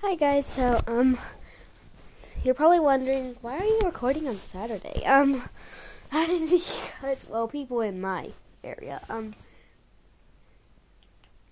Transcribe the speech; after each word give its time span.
Hi 0.00 0.14
guys. 0.14 0.46
So 0.46 0.80
um, 0.86 1.18
you're 2.44 2.54
probably 2.54 2.78
wondering 2.78 3.34
why 3.40 3.58
are 3.58 3.64
you 3.64 3.80
recording 3.84 4.28
on 4.28 4.36
Saturday? 4.36 5.04
Um, 5.04 5.42
that 6.12 6.28
is 6.28 6.52
because 6.52 7.26
well, 7.28 7.48
people 7.48 7.80
in 7.80 8.00
my 8.00 8.30
area, 8.62 9.00
um, 9.10 9.34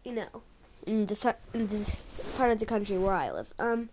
you 0.05 0.13
know, 0.13 0.43
in 0.87 1.07
this 1.07 1.27
in 1.55 1.67
this 1.67 1.97
part 2.37 2.53
of 2.53 2.61
the 2.61 2.67
country 2.67 2.97
where 2.97 3.15
I 3.15 3.33
live, 3.33 3.53
um, 3.59 3.89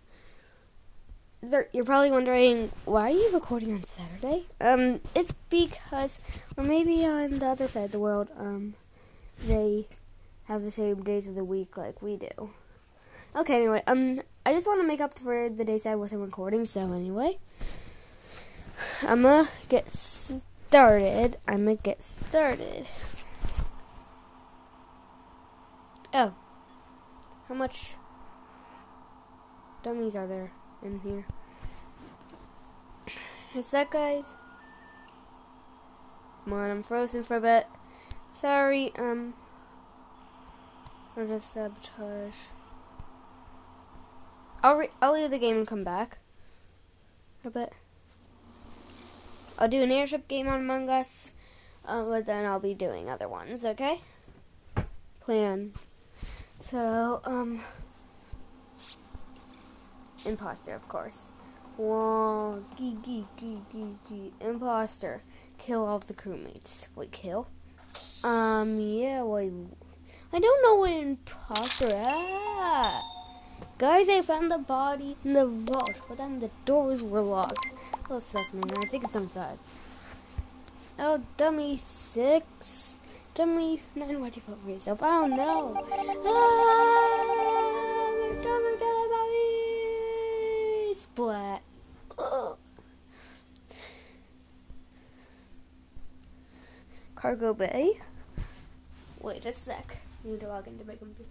you're 1.72 1.84
probably 1.84 2.12
wondering 2.12 2.70
why 2.84 3.10
are 3.10 3.10
you 3.10 3.30
recording 3.34 3.74
on 3.74 3.82
Saturday? 3.82 4.44
Um, 4.60 5.00
it's 5.16 5.32
because, 5.50 6.20
or 6.56 6.62
maybe 6.62 7.04
on 7.04 7.40
the 7.40 7.46
other 7.46 7.66
side 7.66 7.86
of 7.86 7.90
the 7.90 7.98
world, 7.98 8.28
um, 8.38 8.74
they 9.44 9.88
have 10.44 10.62
the 10.62 10.70
same 10.70 11.02
days 11.02 11.26
of 11.26 11.34
the 11.34 11.44
week 11.44 11.76
like 11.76 12.00
we 12.00 12.16
do. 12.16 12.50
Okay, 13.34 13.56
anyway, 13.56 13.82
um, 13.88 14.20
I 14.46 14.52
just 14.52 14.66
want 14.66 14.80
to 14.80 14.86
make 14.86 15.00
up 15.00 15.18
for 15.18 15.48
the 15.48 15.64
days 15.64 15.86
I 15.86 15.94
wasn't 15.94 16.20
recording. 16.20 16.66
So 16.66 16.92
anyway, 16.92 17.38
I'm 19.02 19.22
gonna 19.22 19.48
get 19.68 19.90
started. 19.90 21.38
I'm 21.48 21.64
gonna 21.64 21.76
get 21.76 22.02
started. 22.02 22.86
Oh, 26.12 26.34
how 27.48 27.54
much 27.54 27.94
dummies 29.82 30.14
are 30.14 30.26
there 30.26 30.52
in 30.82 31.00
here? 31.00 31.26
Is 33.54 33.70
that 33.70 33.90
guys? 33.90 34.36
Come 36.44 36.52
on, 36.52 36.70
I'm 36.70 36.82
frozen 36.82 37.22
for 37.22 37.36
a 37.36 37.40
bit. 37.40 37.66
Sorry, 38.30 38.92
um, 38.96 39.32
for 41.14 41.24
the 41.24 41.40
sabotage. 41.40 42.34
I'll 44.64 44.76
re- 44.76 44.88
I'll 45.02 45.12
leave 45.12 45.30
the 45.30 45.38
game 45.38 45.58
and 45.58 45.66
come 45.66 45.84
back. 45.84 46.16
A 47.44 47.50
bit. 47.50 47.70
I'll 49.58 49.68
do 49.68 49.82
an 49.82 49.92
airship 49.92 50.26
game 50.26 50.48
on 50.48 50.60
Among 50.60 50.88
Us, 50.88 51.34
uh, 51.86 52.02
but 52.02 52.24
then 52.24 52.46
I'll 52.46 52.60
be 52.60 52.72
doing 52.72 53.10
other 53.10 53.28
ones. 53.28 53.66
Okay. 53.66 54.00
Plan. 55.20 55.74
So 56.60 57.20
um, 57.24 57.60
imposter, 60.24 60.74
of 60.74 60.88
course. 60.88 61.32
Whoa, 61.76 62.64
gee, 62.78 62.96
gee, 63.02 63.26
gee, 63.36 63.60
gee, 63.70 63.98
gee. 64.08 64.32
Imposter. 64.40 65.22
Kill 65.58 65.84
all 65.84 65.98
the 65.98 66.14
crewmates. 66.14 66.88
Wait, 66.96 67.12
kill? 67.12 67.48
Um, 68.24 68.80
yeah, 68.80 69.24
wait. 69.24 69.52
I 70.32 70.38
don't 70.38 70.62
know 70.62 70.76
what 70.76 70.90
imposter 70.90 71.94
at. 71.94 72.53
Guys, 73.76 74.08
I 74.08 74.22
found 74.22 74.52
the 74.52 74.58
body 74.58 75.16
in 75.24 75.32
the 75.32 75.46
vault, 75.46 76.00
but 76.08 76.16
then 76.18 76.38
the 76.38 76.50
doors 76.64 77.02
were 77.02 77.20
locked. 77.20 77.66
Oh, 78.08 78.16
assessment, 78.16 78.72
I 78.78 78.86
think 78.86 79.02
it's 79.02 79.12
dummy 79.12 79.26
five. 79.26 79.58
Oh, 80.96 81.20
dummy 81.36 81.76
six. 81.76 82.94
Dummy 83.34 83.82
nine, 83.96 84.20
why'd 84.20 84.36
you 84.36 84.42
vote 84.42 84.60
for 84.62 84.70
yourself? 84.70 85.02
Oh 85.02 85.26
no. 85.26 85.74
Ah, 86.24 87.18
dummy, 88.44 88.76
dummy, 88.78 89.54
splat. 90.94 91.62
Cargo 97.16 97.54
bay. 97.54 97.98
Wait 99.20 99.44
a 99.46 99.52
sec. 99.52 99.96
I 100.24 100.28
need 100.28 100.40
to 100.40 100.46
log 100.46 100.68
into 100.68 100.84
my 100.86 100.94
computer. 100.94 101.28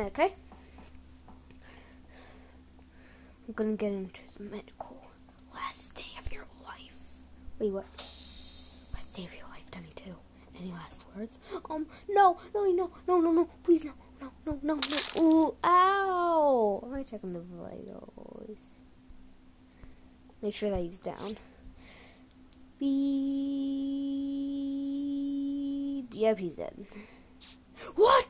Okay. 0.00 0.32
I'm 3.48 3.54
gonna 3.54 3.74
get 3.76 3.90
into 3.90 4.20
the 4.36 4.44
medical. 4.44 5.10
Last 5.52 5.94
day 5.96 6.04
of 6.20 6.32
your 6.32 6.44
life. 6.64 7.16
Wait, 7.58 7.72
what? 7.72 7.84
Last 7.96 9.16
day 9.16 9.24
of 9.24 9.34
your 9.34 9.48
life, 9.48 9.68
dummy 9.72 9.88
too. 9.96 10.14
Any 10.56 10.70
last 10.70 11.04
words? 11.16 11.40
Um, 11.68 11.86
no, 12.08 12.38
no, 12.54 12.64
no, 12.70 12.90
no, 13.08 13.20
no, 13.20 13.32
no, 13.32 13.48
please, 13.64 13.84
no, 13.84 13.92
no, 14.20 14.30
no, 14.46 14.58
no, 14.62 14.74
no. 14.76 14.80
Ooh, 15.20 15.56
ow! 15.64 16.80
Let 16.84 16.98
me 16.98 17.04
check 17.04 17.24
on 17.24 17.32
the 17.32 17.40
vitals. 17.40 18.78
Make 20.40 20.54
sure 20.54 20.70
that 20.70 20.80
he's 20.80 21.00
down. 21.00 21.32
Beep. 22.78 22.88
Yep, 26.14 26.38
he's 26.38 26.54
dead. 26.54 26.86
What? 27.96 28.27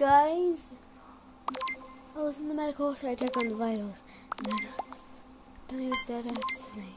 Guys. 0.00 0.72
I 2.16 2.20
was 2.20 2.40
in 2.40 2.48
the 2.48 2.54
medical, 2.54 2.96
so 2.96 3.10
I 3.10 3.14
checked 3.14 3.36
on 3.36 3.48
the 3.48 3.54
vitals. 3.54 4.02
Tony 5.68 5.88
was 5.88 5.98
dead, 6.08 6.24
it's 6.24 6.74
me. 6.74 6.96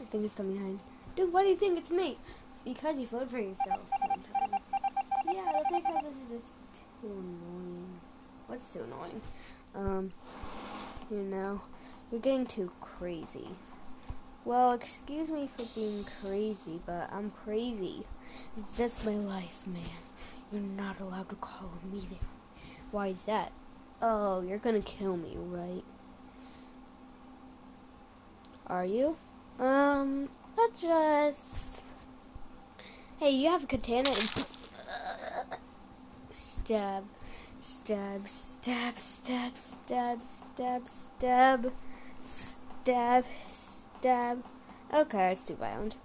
I 0.00 0.04
think 0.06 0.24
it's 0.24 0.34
79. 0.36 0.80
Dude, 1.14 1.30
why 1.30 1.42
do 1.42 1.50
you 1.50 1.56
think 1.56 1.78
it's 1.78 1.90
me? 1.90 2.16
Because 2.64 2.98
you 2.98 3.06
voted 3.06 3.30
for 3.30 3.38
yourself 3.38 3.82
one 4.08 4.20
time. 4.20 4.60
Yeah, 5.30 5.52
that's 5.52 5.70
because 5.70 6.02
this 6.02 6.14
is 6.14 6.44
just 6.44 6.58
too 7.02 7.08
annoying. 7.08 8.00
What's 8.46 8.72
too 8.72 8.84
annoying? 8.84 9.20
Um, 9.74 10.08
you 11.10 11.18
know, 11.18 11.60
you're 12.10 12.22
getting 12.22 12.46
too 12.46 12.72
crazy. 12.80 13.48
Well, 14.46 14.72
excuse 14.72 15.30
me 15.30 15.50
for 15.58 15.78
being 15.78 16.04
crazy, 16.22 16.80
but 16.86 17.12
I'm 17.12 17.30
crazy. 17.44 18.06
It's 18.56 18.78
just 18.78 19.04
my 19.04 19.12
life, 19.12 19.66
man. 19.66 19.82
You're 20.52 20.62
not 20.62 20.98
allowed 20.98 21.28
to 21.28 21.36
call 21.36 21.70
me 21.92 22.00
there. 22.10 22.18
Why 22.90 23.08
is 23.08 23.24
that? 23.24 23.52
Oh, 24.02 24.42
you're 24.42 24.58
gonna 24.58 24.80
kill 24.80 25.16
me, 25.16 25.36
right? 25.36 25.84
Are 28.66 28.84
you? 28.84 29.16
Um, 29.58 30.28
let's 30.56 30.82
just. 30.82 31.82
Hey, 33.18 33.30
you 33.30 33.48
have 33.50 33.64
a 33.64 33.66
katana 33.66 34.10
and. 34.10 34.46
Stab. 36.30 37.04
Stab, 37.60 38.26
stab, 38.26 38.96
stab, 38.96 39.56
stab, 39.56 40.22
stab, 40.22 40.86
stab, 40.88 41.72
stab, 42.24 43.24
stab. 43.50 44.42
Okay, 44.94 45.32
it's 45.32 45.46
too 45.46 45.54
violent. 45.54 45.98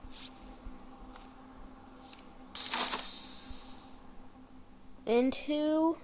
Into 5.06 5.98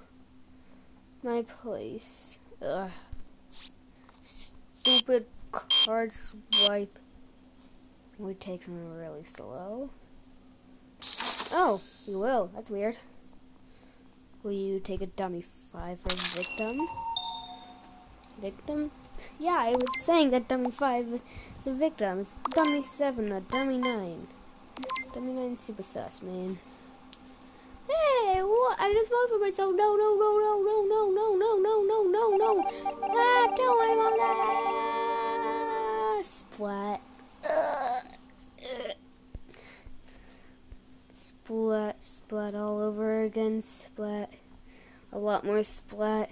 my 1.23 1.43
place. 1.43 2.37
Ugh. 2.61 2.91
Stupid 4.83 5.25
card 5.51 6.11
swipe. 6.13 6.97
We 8.17 8.33
take 8.35 8.65
them 8.65 8.93
really 8.97 9.23
slow. 9.23 9.89
Oh, 11.53 11.81
you 12.07 12.19
will. 12.19 12.51
That's 12.53 12.69
weird. 12.69 12.97
Will 14.43 14.51
you 14.53 14.79
take 14.79 15.01
a 15.01 15.07
dummy 15.07 15.41
five 15.41 15.99
for 15.99 16.15
victim? 16.35 16.77
Victim? 18.39 18.91
Yeah, 19.39 19.57
I 19.59 19.71
was 19.71 20.03
saying 20.03 20.31
that 20.31 20.47
dummy 20.47 20.71
five 20.71 21.19
is 21.59 21.67
a 21.67 21.73
victim. 21.73 22.19
It's 22.19 22.37
dummy 22.53 22.81
seven, 22.81 23.31
a 23.31 23.41
dummy 23.41 23.77
nine. 23.77 24.27
Dummy 25.13 25.33
nine 25.33 25.57
super 25.57 25.83
sus, 25.83 26.21
man. 26.21 26.57
I 28.77 28.93
just 28.93 29.09
voted 29.09 29.29
for 29.29 29.39
myself. 29.39 29.75
No, 29.75 29.95
no, 29.95 30.15
no, 30.15 30.37
no, 30.39 30.61
no, 30.63 30.85
no, 30.85 31.09
no, 31.11 31.35
no, 31.35 31.57
no, 31.57 31.81
no, 31.83 32.03
no, 32.07 32.37
no. 32.37 32.63
Ah, 33.03 33.47
don't 33.55 33.77
worry 33.77 33.93
about 33.93 34.15
that. 34.17 34.61
Splat. 36.23 37.01
Splat, 41.13 42.03
splat 42.03 42.55
all 42.55 42.79
over 42.81 43.21
again. 43.23 43.61
Splat. 43.61 44.29
A 45.11 45.17
lot 45.19 45.43
more 45.43 45.63
splat. 45.63 46.29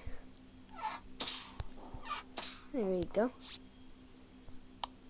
There 2.73 2.85
we 2.85 3.03
go. 3.13 3.31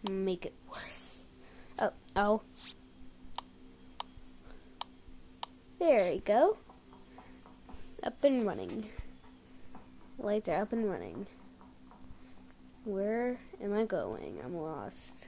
Make 0.10 0.46
it 0.46 0.54
worse. 0.72 1.24
Oh, 1.78 1.92
oh. 2.16 2.42
There 5.78 6.12
we 6.12 6.20
go. 6.20 6.58
Up 8.04 8.24
and 8.24 8.46
running. 8.46 8.86
Lights 10.18 10.48
are 10.48 10.62
up 10.62 10.72
and 10.72 10.90
running. 10.90 11.28
Where 12.86 13.38
am 13.62 13.74
I 13.74 13.86
going? 13.86 14.40
I'm 14.44 14.56
lost. 14.56 15.28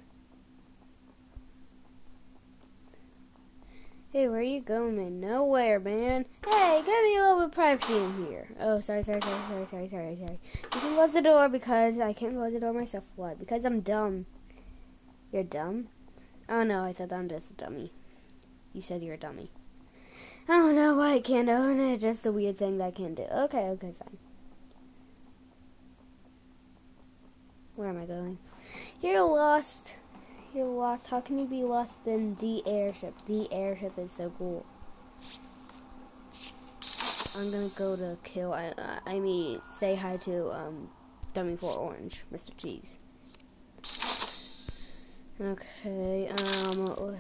Hey, 4.12 4.28
where 4.28 4.40
are 4.40 4.42
you 4.42 4.62
going, 4.62 4.98
man? 4.98 5.20
Nowhere, 5.20 5.80
man. 5.80 6.26
Hey, 6.46 6.82
give 6.86 7.04
me 7.04 7.18
a 7.18 7.22
little 7.22 7.38
bit 7.38 7.46
of 7.46 7.52
privacy 7.52 7.98
in 7.98 8.26
here. 8.26 8.48
Oh, 8.60 8.80
sorry, 8.80 9.04
sorry, 9.04 9.22
sorry, 9.22 9.42
sorry, 9.48 9.66
sorry, 9.68 9.88
sorry, 9.88 10.16
sorry. 10.16 10.40
You 10.64 10.82
can 10.82 10.96
close 10.96 11.14
the 11.14 11.22
door 11.22 11.50
because 11.50 12.00
I 12.00 12.14
can't 12.14 12.36
close 12.36 12.54
the 12.54 12.60
door 12.60 12.74
myself. 12.74 13.04
Why? 13.16 13.34
Because 13.36 13.66
I'm 13.66 13.82
dumb. 13.82 14.26
You're 15.32 15.44
dumb? 15.44 15.88
Oh 16.50 16.64
no, 16.64 16.84
I 16.84 16.92
said 16.92 17.14
I'm 17.14 17.30
just 17.30 17.52
a 17.52 17.54
dummy. 17.54 17.94
You 18.74 18.82
said 18.82 19.02
you're 19.02 19.16
a 19.16 19.18
dummy. 19.18 19.50
I 20.48 20.58
don't 20.58 20.76
know 20.76 20.96
why 20.96 21.14
I 21.14 21.20
can't 21.20 21.50
own 21.50 21.80
it. 21.80 22.00
Just 22.00 22.26
a 22.26 22.32
weird 22.32 22.58
thing 22.58 22.78
that 22.78 22.86
I 22.86 22.92
can't 22.92 23.16
do. 23.16 23.24
Okay, 23.24 23.70
okay, 23.70 23.94
fine. 23.98 24.18
Where 27.76 27.90
am 27.90 27.98
I 28.02 28.06
going? 28.06 28.38
You're 29.02 29.24
lost. 29.24 29.96
You're 30.54 30.66
lost. 30.66 31.08
How 31.08 31.22
can 31.22 31.40
you 31.40 31.46
be 31.46 31.64
lost 31.64 32.06
in 32.06 32.36
the 32.36 32.62
airship? 32.68 33.14
The 33.28 33.52
airship 33.52 33.98
is 33.98 34.12
so 34.12 34.32
cool. 34.38 34.66
I'm 37.38 37.50
gonna 37.50 37.70
go 37.78 37.96
to 37.96 38.18
kill. 38.24 38.54
I, 38.54 38.74
I 39.06 39.20
mean, 39.20 39.62
say 39.70 39.96
hi 39.96 40.18
to 40.18 40.52
um, 40.52 40.90
Dummy 41.34 41.56
for 41.56 41.74
Orange, 41.80 42.26
Mr. 42.34 42.56
Cheese. 42.58 42.98
Okay. 45.40 46.30
Um. 46.30 47.16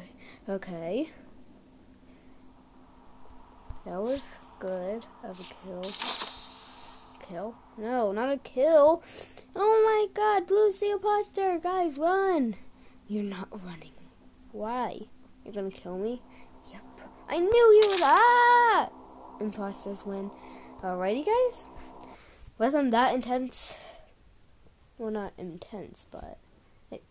Okay. 0.49 1.09
That 3.85 3.99
was 4.01 4.37
good 4.59 5.05
of 5.23 5.39
a 5.39 5.65
kill. 5.65 5.81
Kill? 7.27 7.55
No, 7.77 8.11
not 8.11 8.31
a 8.31 8.37
kill. 8.37 9.01
Oh 9.55 9.81
my 9.85 10.07
god, 10.13 10.45
Blue 10.45 10.71
Seal 10.71 10.99
Poster! 10.99 11.59
Guys, 11.59 11.97
run! 11.97 12.55
You're 13.07 13.23
not 13.23 13.47
running. 13.51 13.93
Why? 14.51 15.01
You're 15.43 15.53
gonna 15.53 15.71
kill 15.71 15.97
me? 15.97 16.21
Yep. 16.71 16.83
I 17.27 17.39
knew 17.39 17.81
you 17.81 17.89
was 17.89 18.01
ah! 18.03 18.89
Imposters 19.39 20.05
win. 20.05 20.29
Alrighty, 20.81 21.25
guys. 21.25 21.67
Wasn't 22.59 22.91
that 22.91 23.15
intense? 23.15 23.79
Well, 24.97 25.09
not 25.09 25.33
intense, 25.37 26.05
but 26.11 26.37
it, 26.91 27.03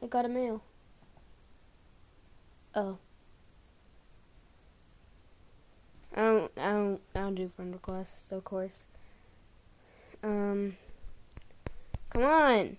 I 0.00 0.06
got 0.06 0.24
a 0.24 0.28
mail. 0.28 0.62
Oh. 2.74 2.98
I 6.20 6.22
don't, 6.22 6.52
I 6.58 6.72
don't, 6.72 7.00
I 7.14 7.18
don't 7.20 7.34
do 7.34 7.48
friend 7.48 7.72
requests, 7.72 8.30
of 8.30 8.44
course. 8.44 8.84
Um, 10.22 10.76
come 12.10 12.24
on. 12.24 12.76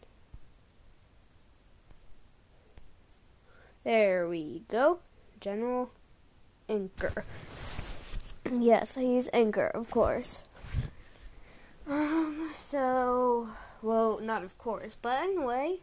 There 3.83 4.29
we 4.29 4.61
go. 4.67 4.99
General 5.39 5.89
Anchor. 6.69 7.25
yes, 8.51 8.95
I 8.95 9.01
use 9.01 9.27
Anchor, 9.33 9.69
of 9.69 9.89
course. 9.89 10.45
Um, 11.89 12.51
so, 12.53 13.49
well, 13.81 14.19
not 14.19 14.43
of 14.43 14.55
course, 14.59 14.95
but 15.01 15.19
anyway, 15.19 15.79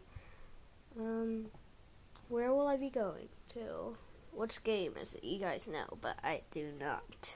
um, 0.97 1.47
where 2.29 2.53
will 2.53 2.67
I 2.67 2.77
be 2.77 2.89
going 2.89 3.27
to? 3.55 3.97
Which 4.31 4.63
game 4.63 4.93
is 5.01 5.13
it? 5.13 5.25
You 5.25 5.39
guys 5.39 5.67
know, 5.67 5.97
but 5.99 6.15
I 6.23 6.43
do 6.51 6.69
not. 6.79 7.35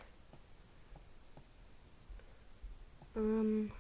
Um, 3.15 3.71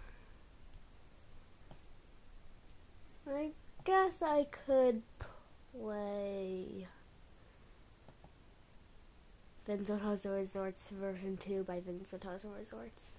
I 3.27 3.51
guess 3.83 4.21
I 4.21 4.45
could 4.45 5.01
play 5.71 6.87
Vincent 9.65 10.01
Hudson 10.01 10.31
Resorts 10.31 10.89
version 10.89 11.37
2 11.37 11.63
by 11.63 11.79
Vincent 11.79 12.23
Hudson 12.23 12.51
Resorts. 12.57 13.13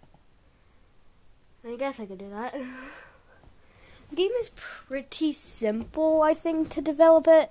I 1.67 1.77
guess 1.77 1.99
I 1.99 2.07
could 2.07 2.19
do 2.19 2.29
that. 2.29 2.53
the 4.11 4.17
game 4.17 4.31
is 4.39 4.51
pretty 4.55 5.33
simple, 5.33 6.23
I 6.23 6.35
think, 6.35 6.69
to 6.71 6.83
develop 6.83 7.27
it, 7.27 7.51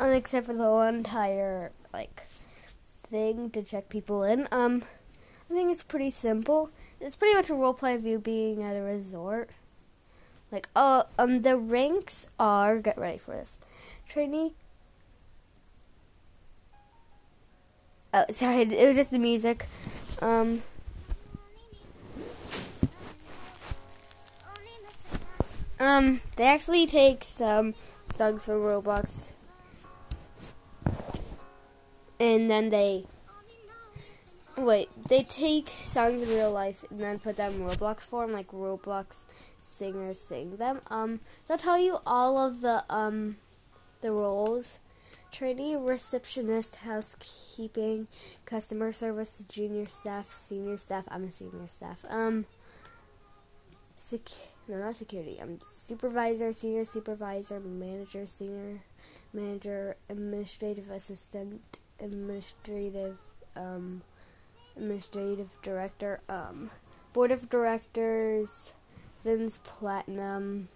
um, 0.00 0.10
except 0.10 0.46
for 0.46 0.54
the 0.54 0.70
entire 0.88 1.70
like 1.92 2.24
thing 3.04 3.50
to 3.50 3.62
check 3.62 3.88
people 3.88 4.24
in. 4.24 4.48
Um, 4.50 4.82
I 5.48 5.54
think 5.54 5.70
it's 5.70 5.84
pretty 5.84 6.10
simple. 6.10 6.70
It's 7.02 7.16
pretty 7.16 7.34
much 7.34 7.50
a 7.50 7.54
roleplay 7.54 7.96
of 7.96 8.06
you 8.06 8.18
being 8.18 8.62
at 8.62 8.76
a 8.76 8.80
resort. 8.80 9.50
Like, 10.52 10.68
oh, 10.76 11.04
um, 11.18 11.42
the 11.42 11.56
ranks 11.56 12.28
are 12.38 12.78
get 12.78 12.96
ready 12.96 13.18
for 13.18 13.32
this. 13.32 13.60
Trainee. 14.08 14.54
Oh, 18.14 18.24
sorry, 18.30 18.60
it 18.62 18.86
was 18.86 18.96
just 18.96 19.10
the 19.10 19.18
music. 19.18 19.66
Um. 20.20 20.62
Um, 25.80 26.20
they 26.36 26.44
actually 26.44 26.86
take 26.86 27.24
some 27.24 27.74
songs 28.14 28.44
from 28.44 28.60
Roblox 28.60 29.32
and 32.22 32.48
then 32.48 32.70
they 32.70 33.04
wait 34.56 34.88
they 35.08 35.22
take 35.22 35.68
songs 35.68 36.22
in 36.22 36.28
real 36.28 36.52
life 36.52 36.84
and 36.90 37.00
then 37.00 37.18
put 37.18 37.36
them 37.36 37.54
in 37.54 37.60
roblox 37.60 38.06
form 38.06 38.32
like 38.32 38.48
roblox 38.48 39.24
singers 39.60 40.20
sing 40.20 40.56
them. 40.56 40.80
Um 40.90 41.20
so 41.44 41.54
i'll 41.54 41.58
tell 41.58 41.78
you 41.78 41.98
all 42.06 42.38
of 42.38 42.60
the 42.60 42.84
um 42.90 43.36
the 44.00 44.12
roles? 44.12 44.80
Trainee 45.30 45.76
receptionist 45.76 46.76
housekeeping 46.76 48.06
customer 48.44 48.92
service 48.92 49.44
junior 49.48 49.86
staff 49.86 50.30
senior 50.30 50.76
staff 50.76 51.04
i'm 51.08 51.24
a 51.24 51.32
senior 51.32 51.68
staff. 51.68 52.04
Um 52.10 52.44
sec- 53.98 54.50
no 54.68 54.76
not 54.78 54.96
security 54.96 55.38
i'm 55.40 55.58
supervisor 55.60 56.52
senior 56.52 56.84
supervisor 56.84 57.60
manager 57.60 58.26
senior 58.26 58.80
manager 59.32 59.96
administrative 60.10 60.90
assistant 60.90 61.80
administrative 62.00 63.18
um, 63.56 64.02
administrative 64.76 65.56
director, 65.62 66.20
um, 66.28 66.70
board 67.12 67.30
of 67.30 67.48
directors, 67.48 68.74
Vince 69.24 69.60
Platinum, 69.64 70.68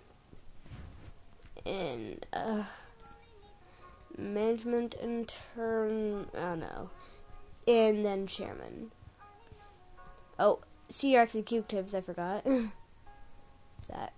and 1.64 2.25
uh, 2.32 2.64
management 4.16 4.94
intern. 5.02 6.26
I 6.37 6.40
don't 6.40 6.60
know, 6.60 6.90
and 7.66 8.04
then 8.04 8.26
chairman. 8.26 8.90
Oh, 10.38 10.60
senior 10.88 11.22
executives. 11.22 11.94
I 11.94 12.00
forgot 12.00 12.44
that. 13.88 14.12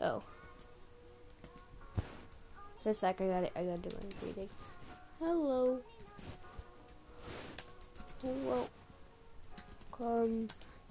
Oh. 0.00 0.22
Just 2.84 2.86
a 2.86 2.94
sec, 2.94 3.20
I 3.20 3.26
gotta, 3.26 3.58
I 3.58 3.64
gotta 3.64 3.82
do 3.82 3.96
my 3.96 4.26
reading. 4.26 4.48
Hello. 5.18 5.80
Welcome 8.20 8.68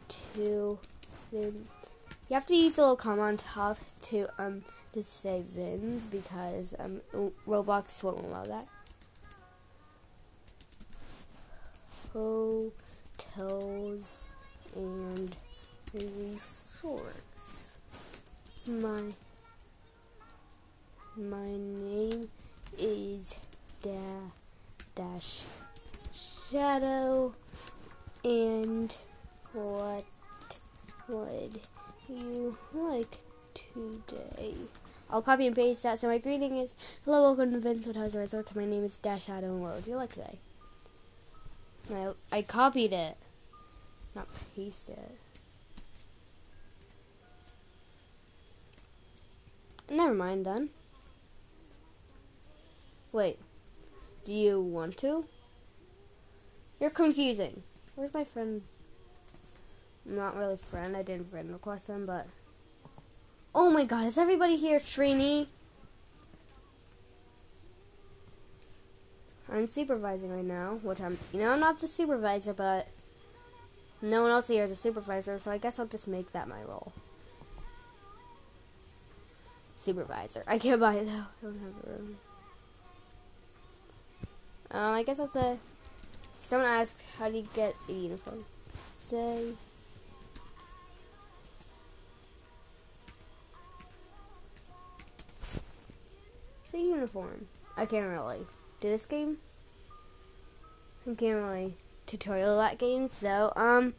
to 0.07 0.79
Vin. 1.29 1.67
You 2.29 2.33
have 2.33 2.47
to 2.47 2.55
use 2.55 2.77
a 2.77 2.81
little 2.81 2.95
comma 2.95 3.23
on 3.23 3.35
top 3.35 3.77
to 4.03 4.27
um 4.37 4.63
to 4.93 5.03
say 5.03 5.43
Vins 5.53 6.05
because 6.05 6.73
um 6.79 7.01
Roblox 7.45 8.01
won't 8.01 8.23
allow 8.23 8.45
that. 8.45 8.65
Hotels 12.13 12.71
and 14.73 15.35
resorts. 15.93 17.77
My 18.69 19.01
my 21.17 21.49
name 21.49 22.29
is 22.77 23.35
da 23.81 23.99
dash 24.95 25.43
shadow 26.51 27.33
and 28.23 28.95
what 29.51 30.05
would 31.09 31.59
you 32.07 32.57
like 32.73 33.17
today? 33.53 34.55
I'll 35.09 35.21
copy 35.21 35.47
and 35.47 35.55
paste 35.55 35.83
that. 35.83 35.99
So 35.99 36.07
my 36.07 36.19
greeting 36.19 36.57
is 36.57 36.73
Hello, 37.03 37.21
welcome 37.21 37.51
to 37.51 37.59
Vincent 37.59 37.97
House 37.97 38.15
Resort. 38.15 38.55
My 38.55 38.65
name 38.65 38.85
is 38.85 38.97
Dash 38.97 39.25
Shadow 39.25 39.47
and 39.47 39.61
what 39.61 39.75
would 39.75 39.87
you 39.87 39.95
like 39.95 40.13
today? 40.13 40.37
I, 41.93 42.13
I 42.31 42.41
copied 42.43 42.93
it. 42.93 43.17
Not 44.15 44.27
pasted 44.55 44.97
it. 44.97 45.17
Never 49.89 50.13
mind 50.13 50.45
then. 50.45 50.69
Wait. 53.11 53.37
Do 54.23 54.33
you 54.33 54.61
want 54.61 54.97
to? 54.97 55.25
You're 56.79 56.89
confusing. 56.89 57.63
Where's 57.95 58.13
my 58.13 58.23
friend? 58.23 58.61
Not 60.05 60.37
really 60.37 60.57
friend. 60.57 60.95
I 60.95 61.01
didn't 61.01 61.29
friend 61.29 61.51
request 61.51 61.87
him, 61.87 62.05
but. 62.05 62.27
Oh 63.55 63.71
my 63.71 63.85
god, 63.85 64.07
is 64.07 64.17
everybody 64.17 64.55
here, 64.55 64.79
Trini? 64.79 65.47
I'm 69.51 69.65
supervising 69.65 70.29
right 70.29 70.45
now, 70.45 70.79
which 70.83 71.01
I'm, 71.01 71.17
you 71.33 71.39
know, 71.39 71.51
I'm 71.51 71.59
not 71.59 71.79
the 71.79 71.87
supervisor, 71.87 72.53
but 72.53 72.87
no 74.01 74.21
one 74.21 74.31
else 74.31 74.49
here 74.49 74.63
is 74.63 74.71
a 74.71 74.75
supervisor, 74.75 75.39
so 75.39 75.51
I 75.51 75.57
guess 75.57 75.79
I'll 75.79 75.87
just 75.87 76.07
make 76.07 76.31
that 76.33 76.47
my 76.47 76.61
role. 76.63 76.91
Supervisor. 79.75 80.43
I 80.47 80.59
can't 80.59 80.81
buy 80.81 80.95
it 80.95 81.05
though. 81.05 81.11
I 81.11 81.43
don't 81.43 81.59
have 81.59 81.83
a 81.83 81.89
room. 81.89 82.17
Um, 84.69 84.95
I 84.95 85.03
guess 85.03 85.19
I'll 85.19 85.27
say 85.27 85.57
Someone 86.47 86.69
asked, 86.69 87.03
how 87.19 87.29
do 87.29 87.35
you 87.35 87.47
get 87.53 87.75
a 87.89 87.91
uniform? 87.91 88.39
Say. 88.95 89.51
Say 96.63 96.83
uniform. 96.83 97.47
I 97.75 97.85
can't 97.85 98.07
really 98.07 98.45
do 98.79 98.87
this 98.87 99.05
game. 99.05 99.39
I 101.01 101.15
can't 101.15 101.35
really 101.35 101.73
tutorial 102.05 102.55
that 102.55 102.77
game. 102.77 103.09
So, 103.09 103.51
um, 103.57 103.93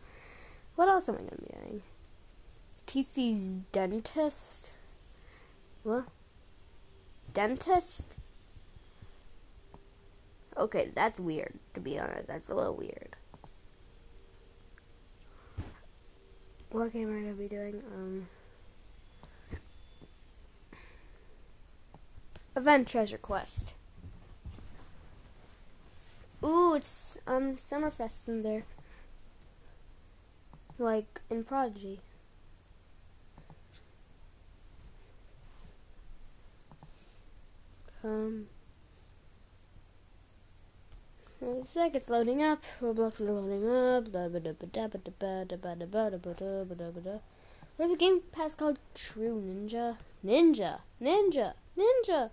what 0.74 0.88
else 0.88 1.06
am 1.10 1.16
I 1.16 1.18
gonna 1.18 1.32
be 1.42 1.52
doing? 1.52 1.82
TC's 2.86 3.56
dentist. 3.72 4.72
What? 5.82 6.06
Dentist? 7.34 8.14
Okay, 10.58 10.90
that's 10.94 11.20
weird, 11.20 11.58
to 11.74 11.80
be 11.80 11.98
honest. 11.98 12.26
That's 12.26 12.48
a 12.48 12.54
little 12.54 12.74
weird. 12.74 13.14
What 16.70 16.92
game 16.92 17.08
are 17.10 17.16
I 17.18 17.22
gonna 17.22 17.34
be 17.34 17.48
doing? 17.48 17.82
Um, 17.94 18.28
Event 22.56 22.88
Treasure 22.88 23.18
Quest. 23.18 23.74
Ooh, 26.44 26.74
it's 26.74 27.16
um 27.26 27.54
Summerfest 27.54 28.26
in 28.26 28.42
there. 28.42 28.64
Like 30.76 31.20
in 31.30 31.44
Prodigy. 31.44 32.00
Um 38.02 38.48
A 41.40 41.64
sec, 41.64 41.94
it's 41.94 42.08
loading 42.08 42.42
up. 42.42 42.64
Roblox 42.82 43.20
is 43.20 43.30
loading 43.30 43.64
up. 43.68 44.08
Where's 47.76 47.92
the 47.92 47.96
game 47.96 48.22
pass 48.32 48.56
called 48.56 48.80
True 48.92 49.40
Ninja? 49.40 49.98
Ninja! 50.24 50.80
Ninja! 51.00 51.52
Ninja! 51.78 52.30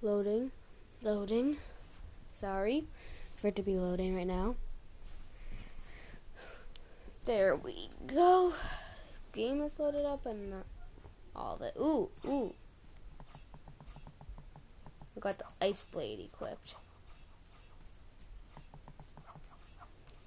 Loading. 0.00 0.52
Loading. 1.02 1.58
Sorry 2.32 2.84
for 3.36 3.48
it 3.48 3.56
to 3.56 3.62
be 3.62 3.74
loading 3.74 4.16
right 4.16 4.26
now. 4.26 4.56
There 7.26 7.54
we 7.56 7.90
go. 8.06 8.54
Game 9.32 9.60
is 9.60 9.78
loaded 9.78 10.06
up 10.06 10.24
and 10.24 10.50
not 10.50 10.66
all 11.36 11.58
it. 11.62 11.76
Ooh, 11.78 12.08
ooh. 12.26 12.54
Got 15.24 15.38
the 15.38 15.46
ice 15.62 15.84
blade 15.84 16.20
equipped. 16.20 16.74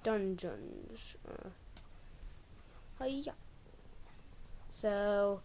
Dungeons. 0.02 1.16
Uh, 1.24 1.50
hiya. 3.00 3.34
So, 4.70 5.40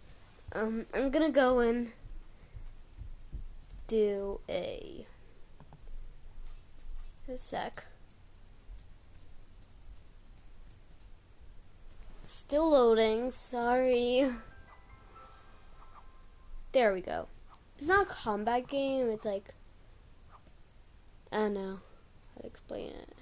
um, 0.53 0.87
I'm 0.95 1.11
gonna 1.11 1.29
go 1.29 1.59
and 1.59 1.91
do 3.85 4.39
a, 4.49 5.05
a 7.29 7.37
sec. 7.37 7.85
Still 12.25 12.71
loading, 12.71 13.29
sorry. 13.29 14.31
There 16.71 16.91
we 16.91 17.01
go 17.01 17.27
it's 17.77 17.87
not 17.87 18.07
a 18.07 18.09
combat 18.09 18.67
game. 18.67 19.09
It's 19.09 19.25
like 19.25 19.53
I 21.31 21.37
don't 21.37 21.53
know 21.53 21.79
how 22.35 22.41
to 22.41 22.47
explain 22.47 22.89
it, 22.89 23.15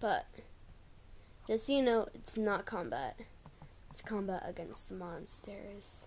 but 0.00 0.26
just 1.46 1.66
so 1.66 1.72
you 1.72 1.82
know, 1.82 2.06
it's 2.14 2.36
not 2.36 2.66
combat. 2.66 3.18
It's 3.90 4.02
combat 4.02 4.42
against 4.46 4.92
monsters, 4.92 6.04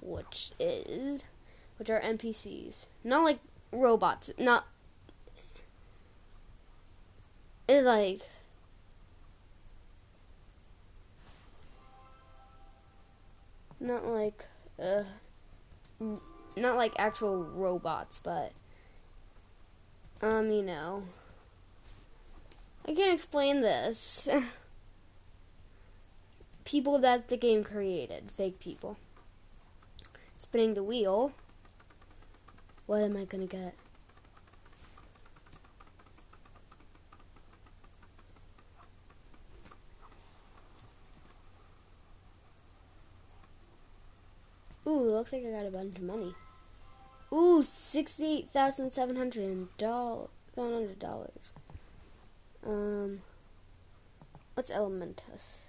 which 0.00 0.52
is 0.58 1.24
which 1.78 1.90
are 1.90 2.00
NPCs, 2.00 2.86
not 3.04 3.24
like 3.24 3.38
robots. 3.72 4.32
Not 4.38 4.66
it's 7.68 7.86
like. 7.86 8.20
Not 13.82 14.04
like, 14.04 14.44
uh, 14.82 15.04
not 16.56 16.76
like 16.76 16.92
actual 16.98 17.44
robots, 17.44 18.20
but 18.20 18.52
um, 20.22 20.50
you 20.50 20.62
know, 20.62 21.04
I 22.86 22.94
can't 22.94 23.14
explain 23.14 23.60
this. 23.60 24.28
people 26.64 26.98
that 26.98 27.28
the 27.28 27.36
game 27.36 27.64
created, 27.64 28.30
fake 28.30 28.60
people. 28.60 28.96
Spinning 30.36 30.74
the 30.74 30.82
wheel. 30.82 31.32
What 32.86 33.02
am 33.02 33.16
I 33.16 33.24
gonna 33.24 33.46
get? 33.46 33.74
Ooh, 44.86 45.09
looks 45.20 45.34
like 45.34 45.44
I 45.44 45.50
got 45.50 45.66
a 45.66 45.70
bunch 45.70 45.96
of 45.96 46.02
money. 46.02 46.34
Ooh, 47.30 47.62
sixty-eight 47.62 48.48
thousand 48.48 48.90
seven 48.90 49.16
hundred 49.16 49.76
dollars. 49.76 51.52
Um, 52.66 53.20
what's 54.54 54.70
Elementus? 54.70 55.64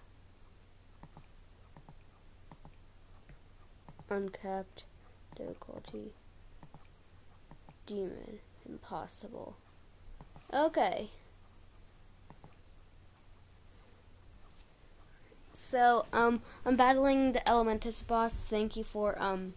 Uncapped 4.10 4.86
difficulty. 5.36 6.14
Demon. 7.86 8.40
Impossible. 8.66 9.58
Okay. 10.54 11.10
So, 15.72 16.06
um, 16.12 16.42
I'm 16.66 16.76
battling 16.76 17.32
the 17.32 17.40
Elementus 17.48 18.06
boss. 18.06 18.42
Thank 18.42 18.76
you 18.76 18.84
for, 18.84 19.16
um, 19.18 19.54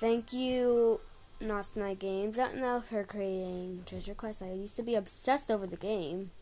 thank 0.00 0.32
you, 0.32 0.98
Nosniy 1.40 1.96
Games. 1.96 2.36
I 2.36 2.48
don't 2.48 2.56
know 2.56 2.80
for 2.80 3.04
creating 3.04 3.84
Treasure 3.86 4.14
Quest. 4.14 4.42
I 4.42 4.50
used 4.50 4.74
to 4.74 4.82
be 4.82 4.96
obsessed 4.96 5.48
over 5.48 5.68
the 5.68 5.76
game. 5.76 6.32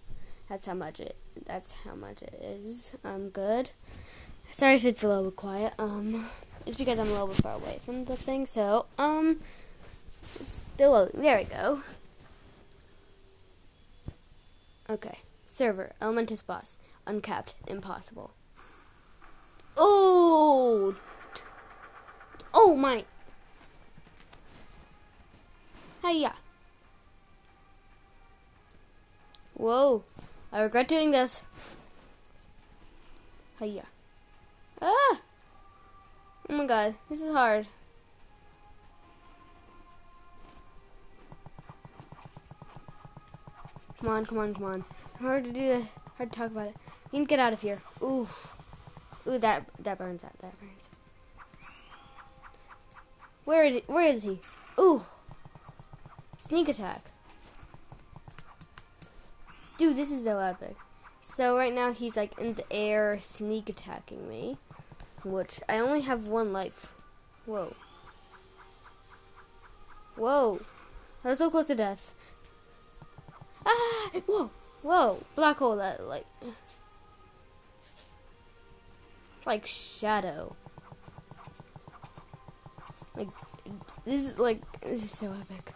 That's 0.48 0.64
how 0.64 0.72
much 0.72 1.00
it, 1.00 1.16
that's 1.44 1.72
how 1.84 1.96
much 1.96 2.22
it 2.22 2.40
is. 2.42 2.96
Um, 3.04 3.28
good. 3.28 3.68
Sorry 4.52 4.76
if 4.76 4.86
it's 4.86 5.02
a 5.02 5.08
little 5.08 5.24
bit 5.24 5.36
quiet. 5.36 5.74
Um, 5.78 6.24
it's 6.64 6.78
because 6.78 6.98
I'm 6.98 7.08
a 7.08 7.12
little 7.12 7.26
bit 7.26 7.42
far 7.42 7.56
away 7.56 7.80
from 7.84 8.06
the 8.06 8.16
thing. 8.16 8.46
So, 8.46 8.86
um, 8.96 9.40
still, 10.40 11.10
there 11.12 11.36
we 11.36 11.44
go. 11.44 11.82
Okay. 14.88 15.18
Server, 15.44 15.92
Elementus 16.00 16.40
boss, 16.40 16.78
uncapped, 17.06 17.54
impossible. 17.66 18.32
Oh! 20.30 20.94
Oh 22.52 22.76
my! 22.76 23.02
Hiya! 26.04 26.34
Whoa! 29.54 30.04
I 30.52 30.60
regret 30.60 30.86
doing 30.86 31.12
this. 31.12 31.44
Hiya! 33.58 33.84
Ah! 34.82 35.20
Oh 36.50 36.54
my 36.54 36.66
god, 36.66 36.94
this 37.08 37.22
is 37.22 37.32
hard. 37.32 37.66
Come 44.00 44.10
on, 44.10 44.26
come 44.26 44.38
on, 44.38 44.54
come 44.54 44.64
on. 44.64 44.84
Hard 45.20 45.44
to 45.44 45.52
do 45.52 45.68
that. 45.68 45.82
Hard 46.18 46.32
to 46.32 46.38
talk 46.38 46.50
about 46.50 46.68
it. 46.68 46.76
You 47.12 47.20
need 47.20 47.24
to 47.24 47.28
get 47.30 47.38
out 47.38 47.54
of 47.54 47.62
here. 47.62 47.78
Ooh. 48.02 48.28
Ooh, 49.28 49.38
that 49.38 49.66
that 49.78 49.98
burns. 49.98 50.22
That 50.22 50.38
that 50.38 50.58
burns. 50.58 50.88
Where 53.44 53.64
is 53.64 53.82
where 53.86 54.06
is 54.06 54.22
he? 54.22 54.40
Ooh, 54.80 55.02
sneak 56.38 56.68
attack. 56.68 57.04
Dude, 59.76 59.96
this 59.96 60.10
is 60.10 60.24
so 60.24 60.38
epic. 60.38 60.76
So 61.20 61.56
right 61.56 61.72
now 61.72 61.92
he's 61.92 62.16
like 62.16 62.38
in 62.38 62.54
the 62.54 62.64
air, 62.72 63.18
sneak 63.20 63.68
attacking 63.68 64.28
me, 64.28 64.56
which 65.24 65.60
I 65.68 65.78
only 65.78 66.00
have 66.00 66.28
one 66.28 66.52
life. 66.52 66.94
Whoa. 67.46 67.76
Whoa. 70.16 70.60
I 71.24 71.28
was 71.28 71.38
so 71.38 71.50
close 71.50 71.66
to 71.68 71.74
death. 71.74 72.14
Ah! 73.64 74.10
Whoa! 74.26 74.50
Whoa! 74.82 75.22
Black 75.36 75.58
hole 75.58 75.76
that 75.76 76.06
like 76.06 76.26
like 79.48 79.66
Shadow. 79.66 80.54
Like 83.16 83.28
this 84.04 84.22
is 84.30 84.38
like 84.38 84.60
this 84.82 85.02
is 85.02 85.10
so 85.10 85.32
epic. 85.32 85.72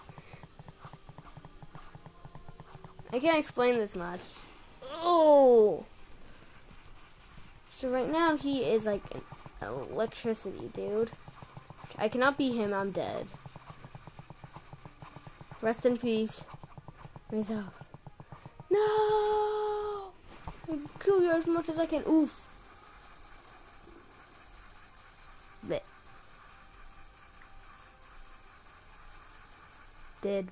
I 3.12 3.18
can't 3.18 3.38
explain 3.38 3.76
this 3.76 3.96
much. 3.96 4.20
Oh. 4.96 5.86
So 7.70 7.88
right 7.88 8.08
now 8.08 8.36
he 8.36 8.64
is 8.64 8.84
like 8.84 9.02
electricity 9.62 10.70
dude. 10.74 11.10
I 11.98 12.08
cannot 12.08 12.36
beat 12.36 12.54
him. 12.54 12.74
I'm 12.74 12.90
dead. 12.90 13.26
Rest 15.62 15.86
in 15.86 15.96
peace. 15.96 16.44
Myself. 17.32 17.72
No! 18.70 20.12
I'll 20.68 20.78
kill 21.00 21.22
you 21.22 21.30
as 21.30 21.46
much 21.46 21.70
as 21.70 21.78
I 21.78 21.86
can. 21.86 22.02
Oof. 22.06 22.51
Blech. 25.66 25.82
Dead. 30.20 30.48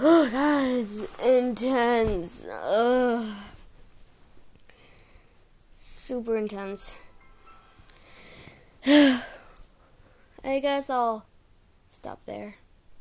Oh, 0.00 0.28
that 0.28 0.66
is 0.66 1.20
intense. 1.20 2.44
Ugh. 2.50 3.36
Super 5.78 6.36
intense. 6.36 6.94
I 8.86 9.22
guess 10.60 10.90
I'll 10.90 11.24
stop 11.88 12.24
there. 12.24 12.56